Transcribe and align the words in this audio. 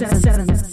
seven. 0.00 0.46
seven. 0.46 0.69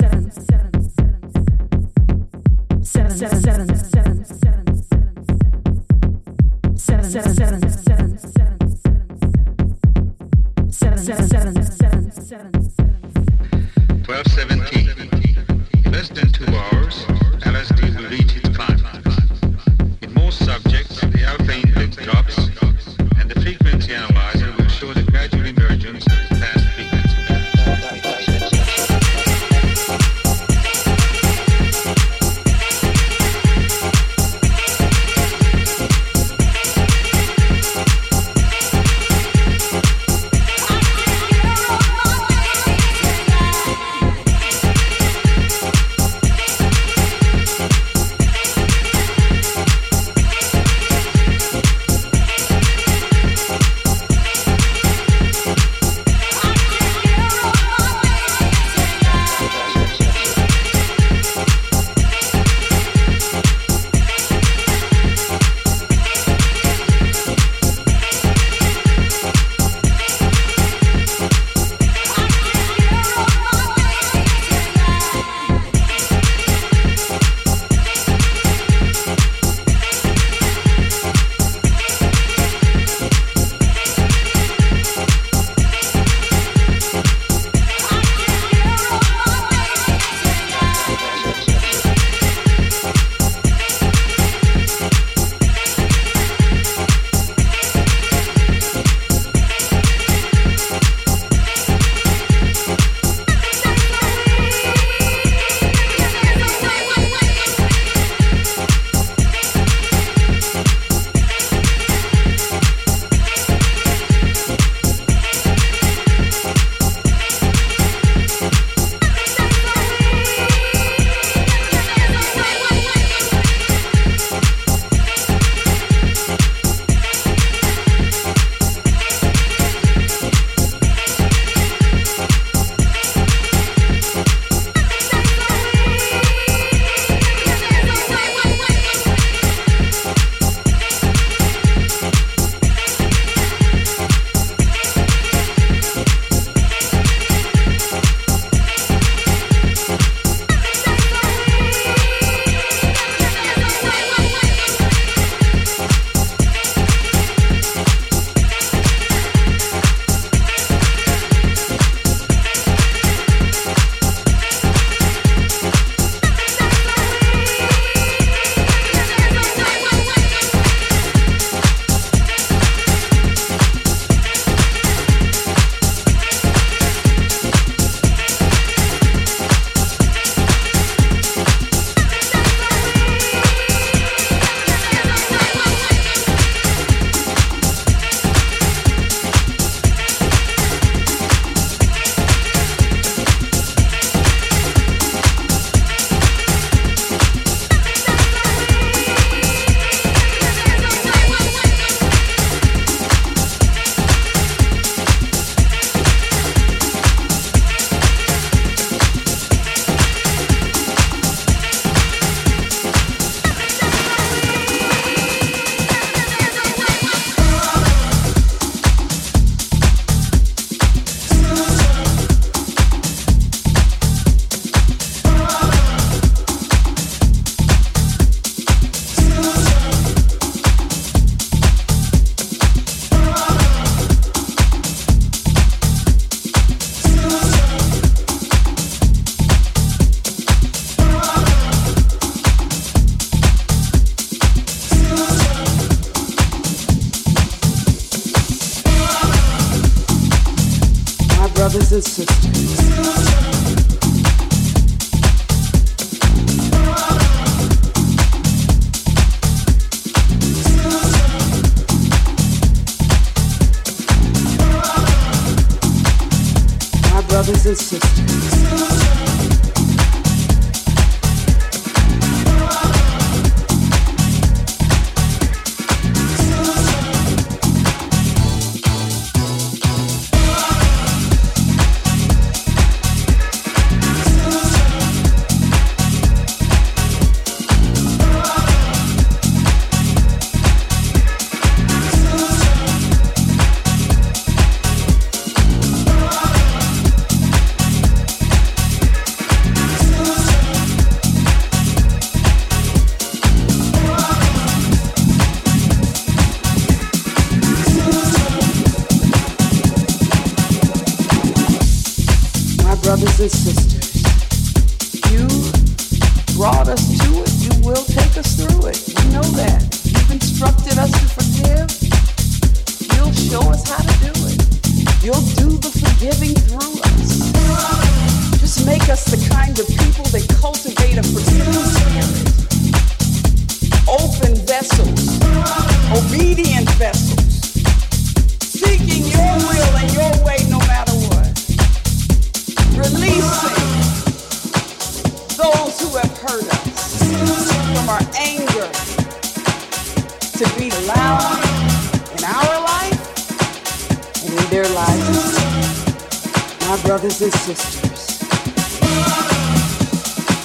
brothers 357.27 357.41
and 357.41 357.53
sisters. 357.53 358.37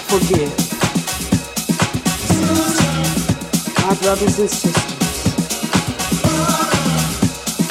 Forgive. 0.07 0.53
My 3.85 3.95
brothers 3.97 4.39
and 4.39 4.51
sisters. 4.51 4.77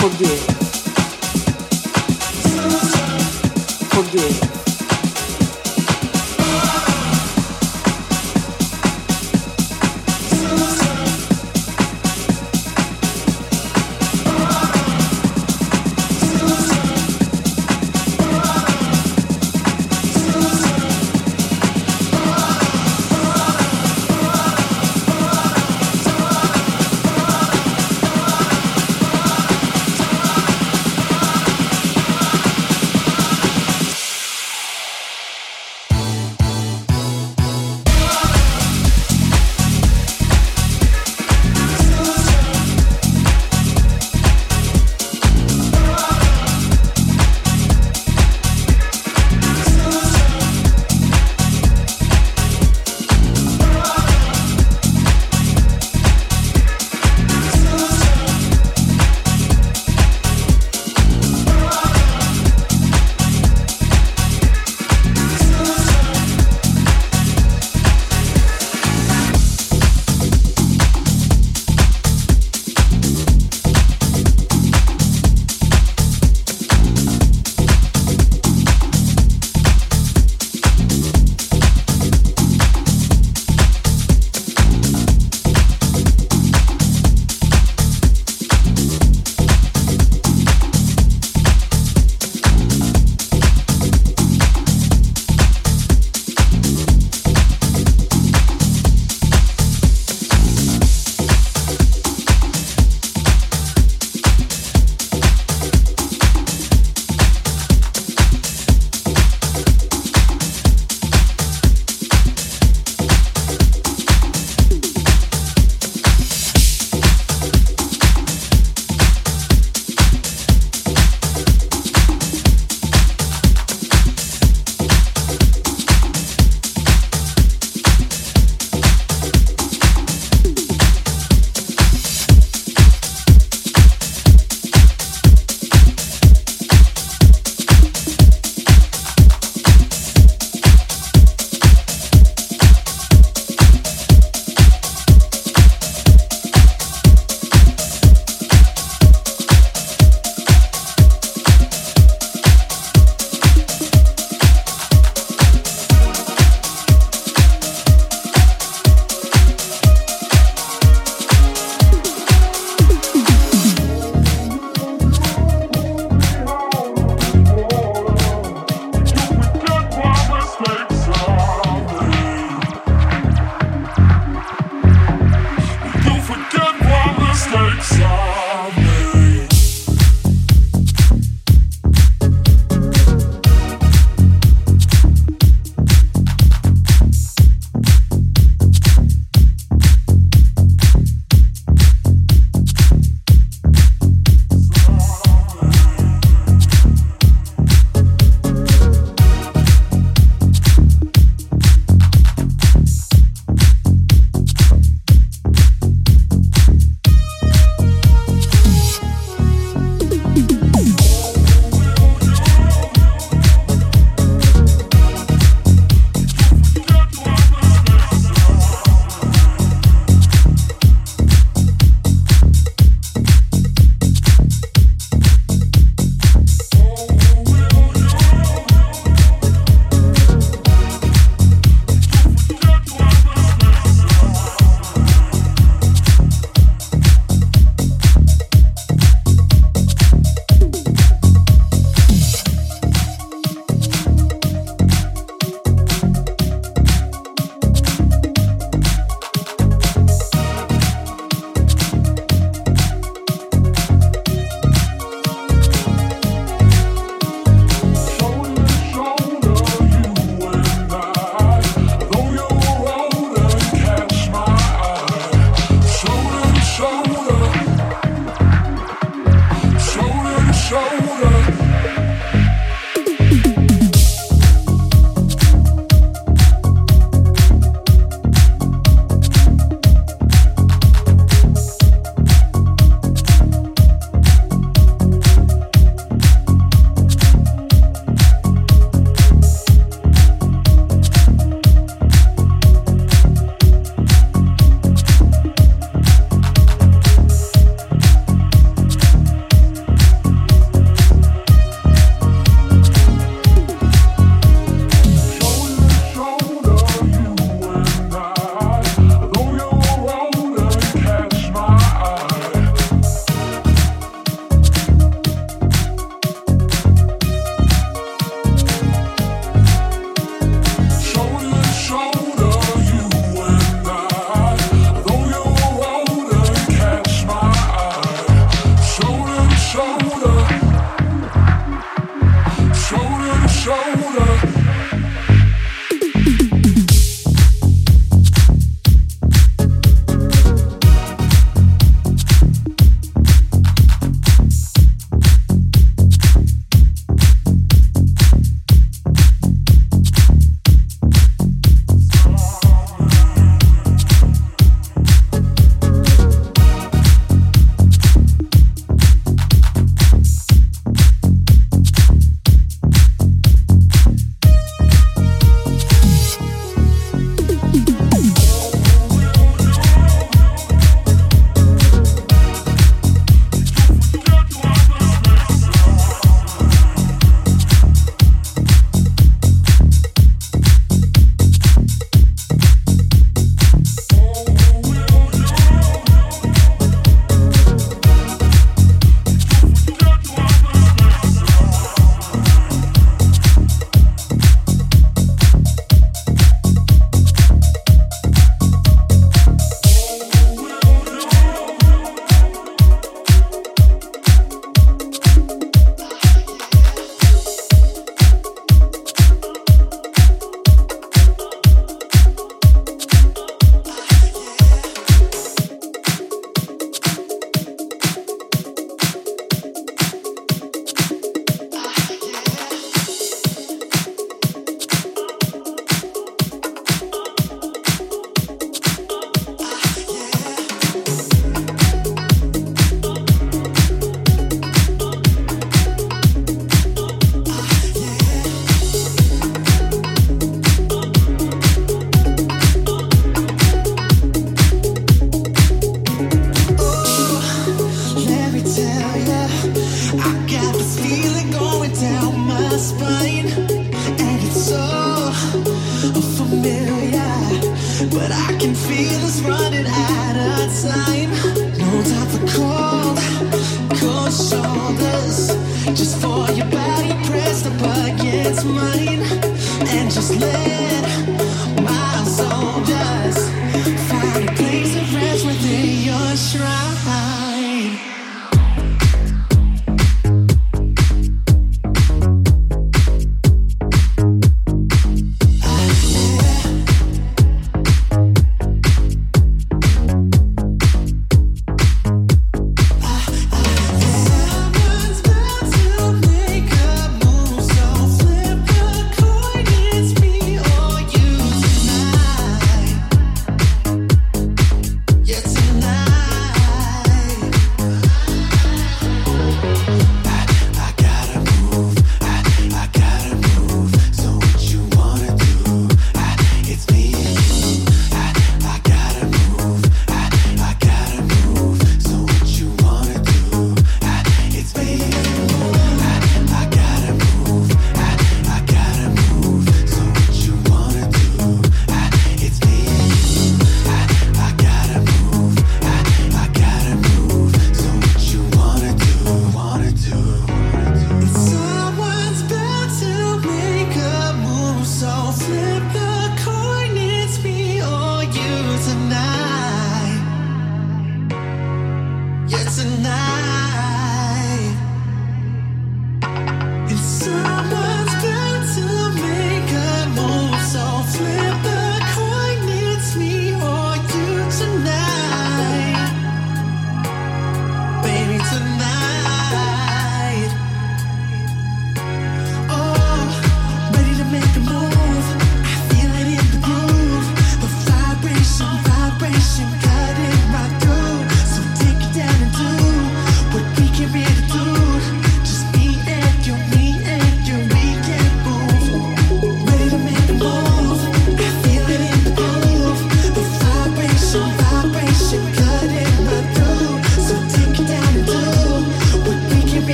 Forgive. 0.00 0.42
Forgive. 3.92 4.59